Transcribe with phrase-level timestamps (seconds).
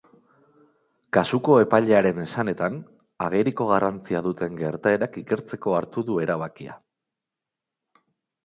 [1.17, 2.79] Kasuko epailearen esanetan,
[3.27, 6.81] ageriko garrantzia duten gertaerak ikertzeko hartu du erabakia.